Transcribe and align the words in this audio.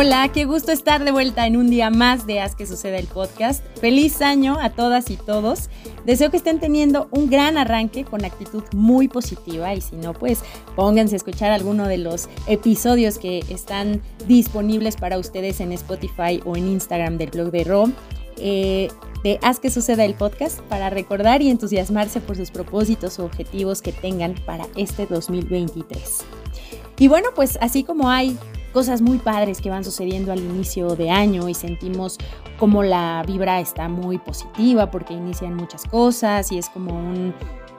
Hola, 0.00 0.30
qué 0.32 0.44
gusto 0.44 0.70
estar 0.70 1.04
de 1.04 1.10
vuelta 1.10 1.48
en 1.48 1.56
un 1.56 1.70
día 1.70 1.90
más 1.90 2.24
de 2.24 2.38
Haz 2.38 2.54
que 2.54 2.66
suceda 2.66 2.98
el 2.98 3.08
podcast. 3.08 3.64
Feliz 3.80 4.22
año 4.22 4.56
a 4.60 4.70
todas 4.70 5.10
y 5.10 5.16
todos. 5.16 5.70
Deseo 6.06 6.30
que 6.30 6.36
estén 6.36 6.60
teniendo 6.60 7.08
un 7.10 7.28
gran 7.28 7.58
arranque 7.58 8.04
con 8.04 8.24
actitud 8.24 8.62
muy 8.72 9.08
positiva 9.08 9.74
y 9.74 9.80
si 9.80 9.96
no, 9.96 10.12
pues 10.12 10.44
pónganse 10.76 11.16
a 11.16 11.18
escuchar 11.18 11.50
alguno 11.50 11.88
de 11.88 11.98
los 11.98 12.28
episodios 12.46 13.18
que 13.18 13.40
están 13.48 14.00
disponibles 14.28 14.94
para 14.94 15.18
ustedes 15.18 15.58
en 15.58 15.72
Spotify 15.72 16.40
o 16.44 16.56
en 16.56 16.68
Instagram 16.68 17.18
del 17.18 17.30
blog 17.30 17.50
de 17.50 17.64
Rom. 17.64 17.92
Eh, 18.36 18.86
de 19.24 19.40
Haz 19.42 19.58
que 19.58 19.68
suceda 19.68 20.04
el 20.04 20.14
podcast 20.14 20.60
para 20.68 20.90
recordar 20.90 21.42
y 21.42 21.50
entusiasmarse 21.50 22.20
por 22.20 22.36
sus 22.36 22.52
propósitos 22.52 23.18
o 23.18 23.24
objetivos 23.24 23.82
que 23.82 23.90
tengan 23.90 24.36
para 24.46 24.68
este 24.76 25.06
2023. 25.06 26.20
Y 27.00 27.08
bueno, 27.08 27.30
pues 27.34 27.58
así 27.60 27.82
como 27.82 28.10
hay 28.10 28.38
cosas 28.78 29.02
muy 29.02 29.18
padres 29.18 29.60
que 29.60 29.70
van 29.70 29.82
sucediendo 29.82 30.30
al 30.30 30.38
inicio 30.38 30.94
de 30.94 31.10
año 31.10 31.48
y 31.48 31.54
sentimos 31.54 32.16
como 32.60 32.84
la 32.84 33.24
vibra 33.26 33.58
está 33.58 33.88
muy 33.88 34.18
positiva 34.18 34.88
porque 34.88 35.14
inician 35.14 35.56
muchas 35.56 35.84
cosas 35.84 36.52
y 36.52 36.58
es 36.58 36.68
como 36.68 36.96
un 36.96 37.34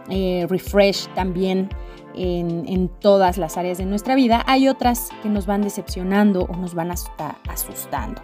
eh, 0.09 0.45
refresh 0.49 1.07
también 1.15 1.69
en, 2.15 2.67
en, 2.67 2.89
todas 2.89 3.37
las 3.37 3.55
áreas 3.55 3.77
de 3.77 3.85
nuestra 3.85 4.13
vida, 4.15 4.43
hay 4.45 4.67
otras 4.67 5.07
que 5.23 5.29
nos 5.29 5.45
van 5.45 5.61
decepcionando 5.61 6.41
o 6.41 6.57
nos 6.57 6.73
van 6.73 6.91
hasta 6.91 7.37
asustando. 7.47 8.21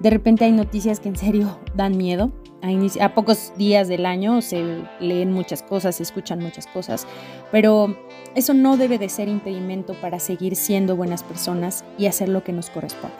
De 0.00 0.08
repente 0.08 0.46
hay 0.46 0.52
noticias 0.52 1.00
que 1.00 1.10
en 1.10 1.16
serio 1.16 1.58
dan 1.74 1.98
miedo. 1.98 2.32
A, 2.60 3.04
a, 3.04 3.14
pocos 3.14 3.52
días 3.56 3.86
del 3.86 4.04
año 4.04 4.42
se 4.42 4.82
leen 4.98 5.32
muchas 5.32 5.62
cosas, 5.62 5.96
se 5.96 6.02
escuchan 6.02 6.40
muchas 6.40 6.66
cosas, 6.66 7.06
pero 7.52 7.96
eso 8.34 8.52
no 8.52 8.76
debe 8.76 8.98
de 8.98 9.08
ser 9.08 9.28
impedimento 9.28 9.94
para 10.00 10.18
seguir 10.18 10.56
siendo 10.56 10.96
buenas 10.96 11.22
personas 11.22 11.84
y 11.96 12.06
hacer 12.06 12.28
lo 12.28 12.42
que 12.42 12.52
nos 12.52 12.70
corresponde. 12.70 13.16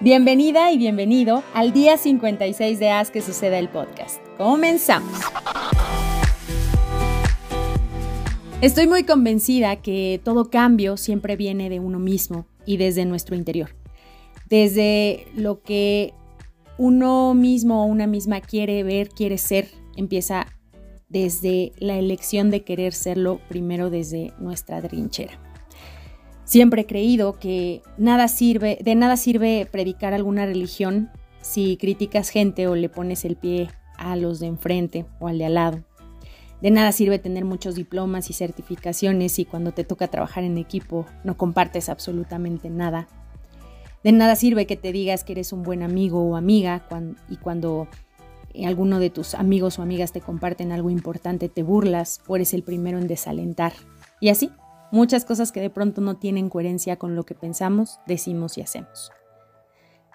Bienvenida 0.00 0.70
y 0.72 0.78
bienvenido 0.78 1.42
al 1.52 1.72
día 1.72 1.96
56 1.96 2.78
de 2.78 2.90
Haz 2.90 3.10
que 3.10 3.22
suceda 3.22 3.58
el 3.58 3.68
podcast. 3.68 4.20
Comenzamos. 4.36 5.18
Estoy 8.60 8.86
muy 8.86 9.04
convencida 9.04 9.76
que 9.76 10.20
todo 10.22 10.50
cambio 10.50 10.96
siempre 10.96 11.34
viene 11.34 11.70
de 11.70 11.80
uno 11.80 11.98
mismo 11.98 12.46
y 12.66 12.76
desde 12.76 13.04
nuestro 13.04 13.34
interior 13.34 13.70
desde 14.50 15.26
lo 15.34 15.62
que 15.62 16.12
uno 16.80 17.34
mismo 17.34 17.82
o 17.82 17.84
una 17.84 18.06
misma 18.06 18.40
quiere 18.40 18.82
ver, 18.82 19.10
quiere 19.10 19.36
ser, 19.36 19.68
empieza 19.96 20.46
desde 21.10 21.72
la 21.76 21.98
elección 21.98 22.50
de 22.50 22.64
querer 22.64 22.94
serlo 22.94 23.38
primero 23.50 23.90
desde 23.90 24.32
nuestra 24.38 24.80
trinchera. 24.80 25.38
Siempre 26.44 26.80
he 26.80 26.86
creído 26.86 27.38
que 27.38 27.82
nada 27.98 28.28
sirve, 28.28 28.78
de 28.80 28.94
nada 28.94 29.18
sirve 29.18 29.68
predicar 29.70 30.14
alguna 30.14 30.46
religión 30.46 31.10
si 31.42 31.76
criticas 31.76 32.30
gente 32.30 32.66
o 32.66 32.74
le 32.74 32.88
pones 32.88 33.26
el 33.26 33.36
pie 33.36 33.68
a 33.98 34.16
los 34.16 34.40
de 34.40 34.46
enfrente 34.46 35.04
o 35.18 35.28
al 35.28 35.36
de 35.36 35.44
al 35.44 35.54
lado. 35.54 35.84
De 36.62 36.70
nada 36.70 36.92
sirve 36.92 37.18
tener 37.18 37.44
muchos 37.44 37.74
diplomas 37.74 38.30
y 38.30 38.32
certificaciones 38.32 39.32
si 39.32 39.44
cuando 39.44 39.72
te 39.72 39.84
toca 39.84 40.08
trabajar 40.08 40.44
en 40.44 40.56
equipo 40.56 41.04
no 41.24 41.36
compartes 41.36 41.90
absolutamente 41.90 42.70
nada 42.70 43.06
de 44.02 44.12
nada 44.12 44.36
sirve 44.36 44.66
que 44.66 44.76
te 44.76 44.92
digas 44.92 45.24
que 45.24 45.32
eres 45.32 45.52
un 45.52 45.62
buen 45.62 45.82
amigo 45.82 46.22
o 46.22 46.36
amiga 46.36 46.86
y 47.28 47.36
cuando 47.36 47.86
eh, 48.54 48.66
alguno 48.66 48.98
de 48.98 49.10
tus 49.10 49.34
amigos 49.34 49.78
o 49.78 49.82
amigas 49.82 50.12
te 50.12 50.20
comparten 50.20 50.72
algo 50.72 50.90
importante 50.90 51.48
te 51.48 51.62
burlas 51.62 52.20
o 52.26 52.36
eres 52.36 52.54
el 52.54 52.62
primero 52.62 52.98
en 52.98 53.06
desalentar. 53.06 53.72
Y 54.20 54.30
así, 54.30 54.50
muchas 54.90 55.24
cosas 55.24 55.52
que 55.52 55.60
de 55.60 55.70
pronto 55.70 56.00
no 56.00 56.16
tienen 56.16 56.48
coherencia 56.48 56.96
con 56.96 57.14
lo 57.14 57.24
que 57.24 57.34
pensamos, 57.34 58.00
decimos 58.06 58.56
y 58.58 58.62
hacemos. 58.62 59.12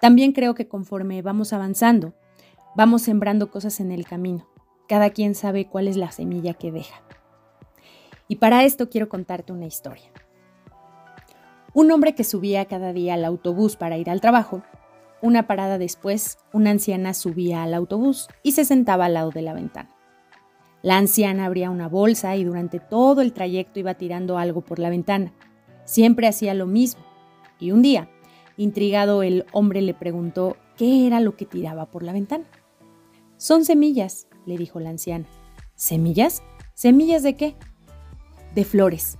También 0.00 0.32
creo 0.32 0.54
que 0.54 0.68
conforme 0.68 1.22
vamos 1.22 1.52
avanzando, 1.52 2.14
vamos 2.74 3.02
sembrando 3.02 3.50
cosas 3.50 3.80
en 3.80 3.92
el 3.92 4.06
camino. 4.06 4.46
Cada 4.88 5.10
quien 5.10 5.34
sabe 5.34 5.66
cuál 5.66 5.88
es 5.88 5.96
la 5.96 6.12
semilla 6.12 6.54
que 6.54 6.70
deja. 6.70 7.02
Y 8.28 8.36
para 8.36 8.64
esto 8.64 8.90
quiero 8.90 9.08
contarte 9.08 9.52
una 9.52 9.66
historia. 9.66 10.10
Un 11.76 11.92
hombre 11.92 12.14
que 12.14 12.24
subía 12.24 12.64
cada 12.64 12.94
día 12.94 13.12
al 13.12 13.24
autobús 13.26 13.76
para 13.76 13.98
ir 13.98 14.08
al 14.08 14.22
trabajo. 14.22 14.62
Una 15.20 15.46
parada 15.46 15.76
después, 15.76 16.38
una 16.54 16.70
anciana 16.70 17.12
subía 17.12 17.62
al 17.62 17.74
autobús 17.74 18.28
y 18.42 18.52
se 18.52 18.64
sentaba 18.64 19.04
al 19.04 19.12
lado 19.12 19.30
de 19.30 19.42
la 19.42 19.52
ventana. 19.52 19.90
La 20.80 20.96
anciana 20.96 21.44
abría 21.44 21.68
una 21.68 21.86
bolsa 21.86 22.34
y 22.34 22.44
durante 22.44 22.80
todo 22.80 23.20
el 23.20 23.34
trayecto 23.34 23.78
iba 23.78 23.92
tirando 23.92 24.38
algo 24.38 24.62
por 24.62 24.78
la 24.78 24.88
ventana. 24.88 25.34
Siempre 25.84 26.26
hacía 26.26 26.54
lo 26.54 26.64
mismo. 26.64 27.04
Y 27.60 27.72
un 27.72 27.82
día, 27.82 28.08
intrigado, 28.56 29.22
el 29.22 29.44
hombre 29.52 29.82
le 29.82 29.92
preguntó 29.92 30.56
qué 30.78 31.06
era 31.06 31.20
lo 31.20 31.36
que 31.36 31.44
tiraba 31.44 31.90
por 31.90 32.02
la 32.02 32.14
ventana. 32.14 32.46
Son 33.36 33.66
semillas, 33.66 34.28
le 34.46 34.56
dijo 34.56 34.80
la 34.80 34.88
anciana. 34.88 35.26
¿Semillas? 35.74 36.42
¿Semillas 36.72 37.22
de 37.22 37.36
qué? 37.36 37.54
De 38.54 38.64
flores, 38.64 39.18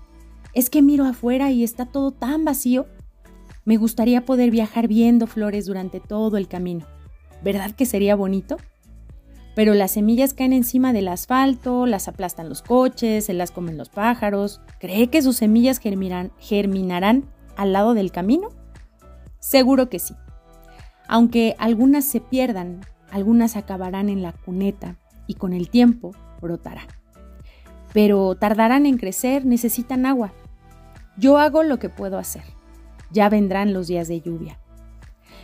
es 0.56 0.70
que 0.70 0.80
miro 0.80 1.04
afuera 1.04 1.50
y 1.50 1.62
está 1.62 1.84
todo 1.84 2.12
tan 2.12 2.46
vacío. 2.46 2.86
Me 3.66 3.76
gustaría 3.76 4.24
poder 4.24 4.50
viajar 4.50 4.88
viendo 4.88 5.26
flores 5.26 5.66
durante 5.66 6.00
todo 6.00 6.38
el 6.38 6.48
camino. 6.48 6.86
¿Verdad 7.44 7.72
que 7.72 7.84
sería 7.84 8.16
bonito? 8.16 8.56
Pero 9.54 9.74
las 9.74 9.90
semillas 9.90 10.32
caen 10.32 10.54
encima 10.54 10.94
del 10.94 11.08
asfalto, 11.08 11.84
las 11.84 12.08
aplastan 12.08 12.48
los 12.48 12.62
coches, 12.62 13.26
se 13.26 13.34
las 13.34 13.50
comen 13.50 13.76
los 13.76 13.90
pájaros. 13.90 14.62
¿Cree 14.80 15.08
que 15.08 15.20
sus 15.20 15.36
semillas 15.36 15.78
germinarán 15.78 17.24
al 17.54 17.74
lado 17.74 17.92
del 17.92 18.10
camino? 18.10 18.48
Seguro 19.38 19.90
que 19.90 19.98
sí. 19.98 20.14
Aunque 21.06 21.54
algunas 21.58 22.06
se 22.06 22.22
pierdan, 22.22 22.80
algunas 23.10 23.56
acabarán 23.56 24.08
en 24.08 24.22
la 24.22 24.32
cuneta 24.32 24.96
y 25.26 25.34
con 25.34 25.52
el 25.52 25.68
tiempo 25.68 26.12
brotarán. 26.40 26.86
Pero 27.92 28.36
tardarán 28.36 28.86
en 28.86 28.96
crecer, 28.96 29.44
necesitan 29.44 30.06
agua 30.06 30.32
yo 31.16 31.38
hago 31.38 31.62
lo 31.62 31.78
que 31.78 31.88
puedo 31.88 32.19
hacer. 32.19 32.43
Ya 33.10 33.28
vendrán 33.28 33.72
los 33.72 33.87
días 33.87 34.09
de 34.09 34.21
lluvia. 34.21 34.59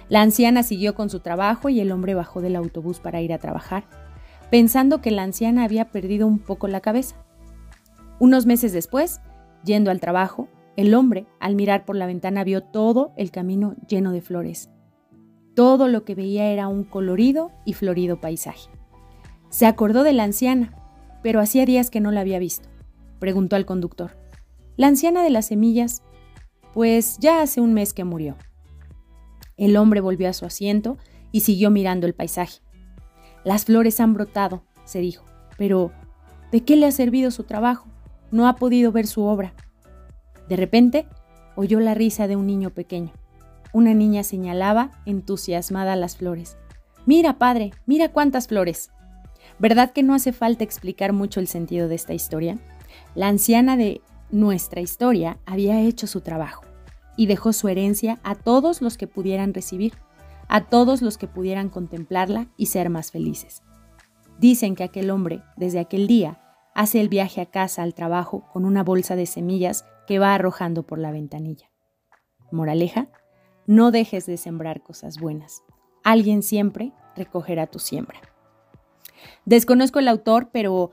La 0.08 0.20
anciana 0.20 0.62
siguió 0.62 0.94
con 0.94 1.10
su 1.10 1.20
trabajo 1.20 1.68
y 1.68 1.80
el 1.80 1.92
hombre 1.92 2.14
bajó 2.14 2.40
del 2.40 2.56
autobús 2.56 3.00
para 3.00 3.20
ir 3.22 3.32
a 3.32 3.38
trabajar, 3.38 3.84
pensando 4.50 5.00
que 5.00 5.10
la 5.10 5.22
anciana 5.22 5.64
había 5.64 5.90
perdido 5.90 6.26
un 6.26 6.38
poco 6.38 6.68
la 6.68 6.80
cabeza. 6.80 7.16
Unos 8.18 8.44
meses 8.44 8.72
después, 8.72 9.20
yendo 9.64 9.90
al 9.90 10.00
trabajo, 10.00 10.48
el 10.76 10.94
hombre, 10.94 11.26
al 11.40 11.54
mirar 11.54 11.84
por 11.84 11.96
la 11.96 12.06
ventana, 12.06 12.44
vio 12.44 12.62
todo 12.62 13.12
el 13.16 13.30
camino 13.30 13.74
lleno 13.88 14.12
de 14.12 14.20
flores. 14.20 14.70
Todo 15.54 15.88
lo 15.88 16.04
que 16.04 16.14
veía 16.14 16.46
era 16.46 16.68
un 16.68 16.84
colorido 16.84 17.50
y 17.64 17.74
florido 17.74 18.20
paisaje. 18.20 18.70
Se 19.50 19.66
acordó 19.66 20.02
de 20.02 20.14
la 20.14 20.24
anciana, 20.24 20.74
pero 21.22 21.40
hacía 21.40 21.66
días 21.66 21.90
que 21.90 22.00
no 22.00 22.10
la 22.10 22.20
había 22.20 22.38
visto. 22.38 22.68
Preguntó 23.18 23.56
al 23.56 23.66
conductor. 23.66 24.16
La 24.76 24.86
anciana 24.86 25.22
de 25.22 25.30
las 25.30 25.46
semillas, 25.46 26.02
pues 26.72 27.18
ya 27.18 27.42
hace 27.42 27.60
un 27.60 27.74
mes 27.74 27.92
que 27.92 28.04
murió. 28.04 28.36
El 29.56 29.76
hombre 29.76 30.00
volvió 30.00 30.28
a 30.28 30.32
su 30.32 30.46
asiento 30.46 30.96
y 31.30 31.40
siguió 31.40 31.70
mirando 31.70 32.06
el 32.06 32.14
paisaje. 32.14 32.60
Las 33.44 33.66
flores 33.66 34.00
han 34.00 34.14
brotado, 34.14 34.64
se 34.84 35.00
dijo, 35.00 35.24
pero 35.58 35.92
¿de 36.50 36.64
qué 36.64 36.76
le 36.76 36.86
ha 36.86 36.92
servido 36.92 37.30
su 37.30 37.44
trabajo? 37.44 37.88
No 38.30 38.48
ha 38.48 38.56
podido 38.56 38.92
ver 38.92 39.06
su 39.06 39.22
obra. 39.22 39.52
De 40.48 40.56
repente, 40.56 41.06
oyó 41.54 41.80
la 41.80 41.94
risa 41.94 42.26
de 42.26 42.36
un 42.36 42.46
niño 42.46 42.70
pequeño. 42.70 43.12
Una 43.72 43.94
niña 43.94 44.22
señalaba 44.22 44.90
entusiasmada 45.06 45.96
las 45.96 46.16
flores. 46.16 46.56
Mira, 47.04 47.38
padre, 47.38 47.72
mira 47.86 48.10
cuántas 48.10 48.48
flores. 48.48 48.90
¿Verdad 49.58 49.92
que 49.92 50.02
no 50.02 50.14
hace 50.14 50.32
falta 50.32 50.64
explicar 50.64 51.12
mucho 51.12 51.40
el 51.40 51.48
sentido 51.48 51.88
de 51.88 51.94
esta 51.94 52.14
historia? 52.14 52.58
La 53.14 53.28
anciana 53.28 53.76
de 53.76 54.00
nuestra 54.32 54.80
historia 54.80 55.38
había 55.46 55.80
hecho 55.80 56.06
su 56.06 56.22
trabajo 56.22 56.64
y 57.16 57.26
dejó 57.26 57.52
su 57.52 57.68
herencia 57.68 58.18
a 58.24 58.34
todos 58.34 58.82
los 58.82 58.96
que 58.96 59.06
pudieran 59.06 59.54
recibir, 59.54 59.94
a 60.48 60.62
todos 60.68 61.02
los 61.02 61.18
que 61.18 61.28
pudieran 61.28 61.68
contemplarla 61.68 62.48
y 62.56 62.66
ser 62.66 62.90
más 62.90 63.10
felices. 63.10 63.62
Dicen 64.38 64.74
que 64.74 64.84
aquel 64.84 65.10
hombre, 65.10 65.42
desde 65.56 65.78
aquel 65.78 66.06
día, 66.06 66.40
hace 66.74 67.00
el 67.00 67.08
viaje 67.08 67.40
a 67.40 67.46
casa 67.46 67.82
al 67.82 67.94
trabajo 67.94 68.48
con 68.52 68.64
una 68.64 68.82
bolsa 68.82 69.14
de 69.14 69.26
semillas 69.26 69.84
que 70.06 70.18
va 70.18 70.34
arrojando 70.34 70.82
por 70.82 70.98
la 70.98 71.12
ventanilla. 71.12 71.70
Moraleja, 72.50 73.08
no 73.66 73.90
dejes 73.90 74.26
de 74.26 74.36
sembrar 74.36 74.82
cosas 74.82 75.18
buenas. 75.18 75.62
Alguien 76.02 76.42
siempre 76.42 76.92
recogerá 77.14 77.66
tu 77.66 77.78
siembra. 77.78 78.20
Desconozco 79.44 79.98
el 79.98 80.08
autor, 80.08 80.50
pero 80.52 80.90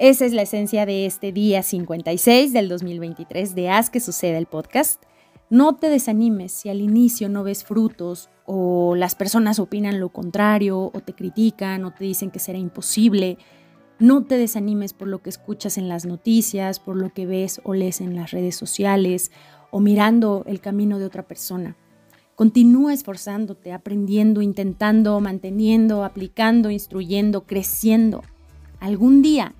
esa 0.00 0.24
es 0.24 0.32
la 0.32 0.40
esencia 0.40 0.86
de 0.86 1.04
este 1.04 1.30
día 1.30 1.62
56 1.62 2.54
del 2.54 2.70
2023 2.70 3.54
de 3.54 3.68
Haz 3.68 3.90
que 3.90 4.00
suceda 4.00 4.38
el 4.38 4.46
podcast. 4.46 5.02
No 5.50 5.76
te 5.76 5.90
desanimes 5.90 6.52
si 6.52 6.70
al 6.70 6.80
inicio 6.80 7.28
no 7.28 7.44
ves 7.44 7.64
frutos 7.64 8.30
o 8.46 8.94
las 8.96 9.14
personas 9.14 9.58
opinan 9.58 10.00
lo 10.00 10.08
contrario 10.08 10.90
o 10.94 11.00
te 11.02 11.12
critican 11.12 11.84
o 11.84 11.92
te 11.92 12.04
dicen 12.04 12.30
que 12.30 12.38
será 12.38 12.56
imposible. 12.56 13.36
No 13.98 14.24
te 14.24 14.38
desanimes 14.38 14.94
por 14.94 15.06
lo 15.06 15.20
que 15.20 15.28
escuchas 15.28 15.76
en 15.76 15.90
las 15.90 16.06
noticias, 16.06 16.80
por 16.80 16.96
lo 16.96 17.12
que 17.12 17.26
ves 17.26 17.60
o 17.64 17.74
lees 17.74 18.00
en 18.00 18.16
las 18.16 18.30
redes 18.30 18.56
sociales 18.56 19.30
o 19.70 19.80
mirando 19.80 20.44
el 20.46 20.62
camino 20.62 20.98
de 20.98 21.04
otra 21.04 21.24
persona. 21.28 21.76
Continúa 22.36 22.94
esforzándote, 22.94 23.74
aprendiendo, 23.74 24.40
intentando, 24.40 25.20
manteniendo, 25.20 26.04
aplicando, 26.04 26.70
instruyendo, 26.70 27.42
creciendo. 27.42 28.22
Algún 28.80 29.20
día 29.20 29.54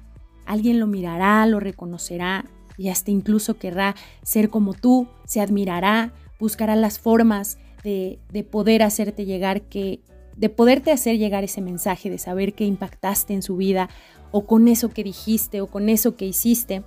alguien 0.51 0.81
lo 0.81 0.87
mirará, 0.87 1.47
lo 1.47 1.61
reconocerá 1.61 2.45
y 2.77 2.89
hasta 2.89 3.11
incluso 3.11 3.59
querrá 3.59 3.95
ser 4.23 4.51
como 4.51 4.75
tú, 4.75 5.07
se 5.25 5.41
admirará, 5.41 6.13
buscará 6.41 6.75
las 6.75 6.99
formas 6.99 7.59
de, 7.85 8.19
de 8.33 8.43
poder 8.43 8.83
hacerte 8.83 9.25
llegar 9.25 9.63
que 9.63 10.01
de 10.37 10.49
poderte 10.49 10.91
hacer 10.91 11.19
llegar 11.19 11.45
ese 11.45 11.61
mensaje, 11.61 12.09
de 12.09 12.17
saber 12.17 12.55
que 12.55 12.65
impactaste 12.65 13.35
en 13.35 13.43
su 13.43 13.57
vida 13.57 13.91
o 14.31 14.47
con 14.47 14.69
eso 14.69 14.89
que 14.89 15.05
dijiste 15.05 15.61
o 15.61 15.67
con 15.67 15.91
eso 15.91 16.17
que 16.17 16.25
hiciste, 16.25 16.83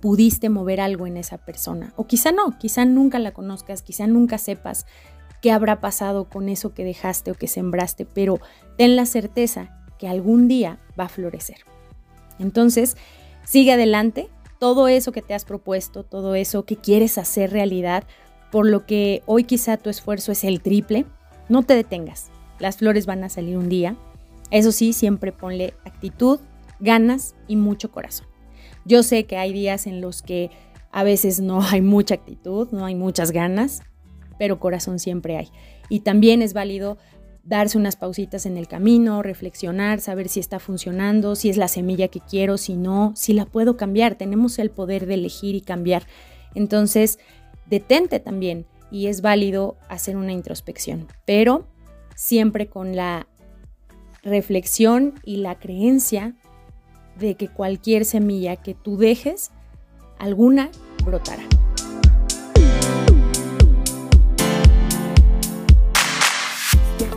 pudiste 0.00 0.48
mover 0.48 0.80
algo 0.80 1.06
en 1.06 1.16
esa 1.16 1.38
persona. 1.38 1.92
O 1.96 2.06
quizá 2.06 2.32
no, 2.32 2.58
quizá 2.58 2.84
nunca 2.84 3.20
la 3.20 3.32
conozcas, 3.32 3.82
quizá 3.82 4.08
nunca 4.08 4.38
sepas 4.38 4.84
qué 5.40 5.52
habrá 5.52 5.80
pasado 5.80 6.28
con 6.28 6.48
eso 6.48 6.74
que 6.74 6.84
dejaste 6.84 7.30
o 7.30 7.34
que 7.34 7.46
sembraste, 7.46 8.04
pero 8.04 8.40
ten 8.76 8.96
la 8.96 9.06
certeza 9.06 9.84
que 9.98 10.08
algún 10.08 10.48
día 10.48 10.80
va 10.98 11.04
a 11.04 11.08
florecer. 11.08 11.75
Entonces, 12.38 12.96
sigue 13.44 13.72
adelante, 13.72 14.28
todo 14.58 14.88
eso 14.88 15.12
que 15.12 15.22
te 15.22 15.34
has 15.34 15.44
propuesto, 15.44 16.02
todo 16.02 16.34
eso 16.34 16.64
que 16.64 16.76
quieres 16.76 17.18
hacer 17.18 17.50
realidad, 17.52 18.04
por 18.50 18.66
lo 18.66 18.86
que 18.86 19.22
hoy 19.26 19.44
quizá 19.44 19.76
tu 19.76 19.90
esfuerzo 19.90 20.32
es 20.32 20.44
el 20.44 20.60
triple, 20.60 21.04
no 21.48 21.62
te 21.62 21.74
detengas. 21.74 22.30
Las 22.58 22.78
flores 22.78 23.06
van 23.06 23.22
a 23.24 23.28
salir 23.28 23.58
un 23.58 23.68
día. 23.68 23.96
Eso 24.50 24.72
sí, 24.72 24.92
siempre 24.92 25.32
ponle 25.32 25.74
actitud, 25.84 26.40
ganas 26.80 27.34
y 27.48 27.56
mucho 27.56 27.90
corazón. 27.90 28.26
Yo 28.84 29.02
sé 29.02 29.24
que 29.24 29.36
hay 29.36 29.52
días 29.52 29.86
en 29.86 30.00
los 30.00 30.22
que 30.22 30.50
a 30.92 31.02
veces 31.02 31.40
no 31.40 31.60
hay 31.62 31.82
mucha 31.82 32.14
actitud, 32.14 32.68
no 32.70 32.86
hay 32.86 32.94
muchas 32.94 33.32
ganas, 33.32 33.82
pero 34.38 34.60
corazón 34.60 34.98
siempre 34.98 35.36
hay. 35.36 35.50
Y 35.88 36.00
también 36.00 36.42
es 36.42 36.52
válido 36.52 36.98
darse 37.46 37.78
unas 37.78 37.96
pausitas 37.96 38.44
en 38.44 38.56
el 38.56 38.66
camino, 38.66 39.22
reflexionar, 39.22 40.00
saber 40.00 40.28
si 40.28 40.40
está 40.40 40.58
funcionando, 40.58 41.36
si 41.36 41.48
es 41.48 41.56
la 41.56 41.68
semilla 41.68 42.08
que 42.08 42.20
quiero, 42.20 42.58
si 42.58 42.74
no, 42.76 43.12
si 43.14 43.32
la 43.32 43.46
puedo 43.46 43.76
cambiar. 43.76 44.16
Tenemos 44.16 44.58
el 44.58 44.70
poder 44.70 45.06
de 45.06 45.14
elegir 45.14 45.54
y 45.54 45.60
cambiar. 45.60 46.06
Entonces, 46.54 47.18
detente 47.66 48.18
también 48.20 48.66
y 48.90 49.06
es 49.06 49.20
válido 49.20 49.76
hacer 49.88 50.16
una 50.16 50.32
introspección, 50.32 51.06
pero 51.24 51.66
siempre 52.14 52.68
con 52.68 52.96
la 52.96 53.28
reflexión 54.22 55.14
y 55.24 55.36
la 55.36 55.58
creencia 55.58 56.34
de 57.16 57.36
que 57.36 57.48
cualquier 57.48 58.04
semilla 58.04 58.56
que 58.56 58.74
tú 58.74 58.96
dejes, 58.96 59.52
alguna 60.18 60.70
brotará. 61.04 61.44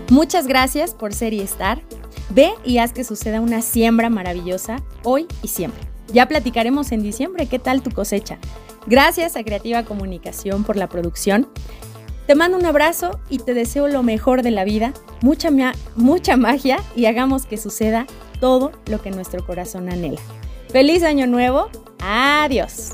Muchas 0.09 0.47
gracias 0.47 0.95
por 0.95 1.13
ser 1.13 1.33
y 1.33 1.39
estar. 1.39 1.81
Ve 2.31 2.51
y 2.65 2.79
haz 2.79 2.93
que 2.93 3.03
suceda 3.03 3.41
una 3.41 3.61
siembra 3.61 4.09
maravillosa 4.09 4.77
hoy 5.03 5.27
y 5.43 5.49
siempre. 5.49 5.81
Ya 6.11 6.27
platicaremos 6.27 6.91
en 6.91 7.03
diciembre 7.03 7.45
qué 7.45 7.59
tal 7.59 7.83
tu 7.83 7.91
cosecha. 7.91 8.39
Gracias 8.87 9.35
a 9.35 9.43
Creativa 9.43 9.83
Comunicación 9.83 10.63
por 10.63 10.77
la 10.77 10.87
producción. 10.87 11.47
Te 12.25 12.35
mando 12.35 12.57
un 12.57 12.65
abrazo 12.65 13.19
y 13.29 13.39
te 13.39 13.53
deseo 13.53 13.87
lo 13.87 14.01
mejor 14.01 14.41
de 14.41 14.51
la 14.51 14.63
vida, 14.63 14.93
mucha, 15.21 15.49
mucha 15.95 16.37
magia 16.37 16.79
y 16.95 17.05
hagamos 17.05 17.45
que 17.45 17.57
suceda 17.57 18.07
todo 18.39 18.71
lo 18.87 19.01
que 19.01 19.11
nuestro 19.11 19.45
corazón 19.45 19.89
anhela. 19.89 20.21
Feliz 20.69 21.03
año 21.03 21.27
nuevo. 21.27 21.69
Adiós. 21.99 22.91